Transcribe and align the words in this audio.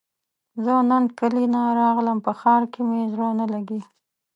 زۀ 0.63 0.75
نن 0.89 1.03
کلي 1.19 1.45
نه 1.53 1.61
راغلم 1.81 2.17
په 2.25 2.31
ښار 2.39 2.63
کې 2.73 2.81
مې 2.89 3.01
زړه 3.13 3.27
نه 3.39 3.45
لګي 3.53 3.81